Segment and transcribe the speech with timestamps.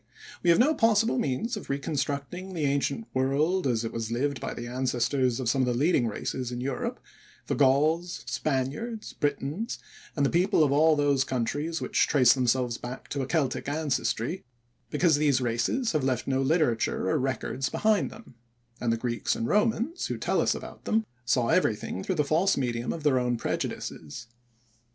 [0.41, 4.41] We have no possible means of reconstructing the ancient world as it was lived in
[4.41, 6.99] by the ancestors of some of the leading races in Europe,
[7.45, 9.77] the Gauls, Spaniards, Britons,
[10.15, 14.43] and the people of all those countries which trace themselves back to a Celtic ancestry,
[14.89, 18.33] because these races have left no literature or records behind them,
[18.79, 22.57] and the Greeks and Romans, who tell us about them, saw everything through the false
[22.57, 24.25] medium of their own prejudices.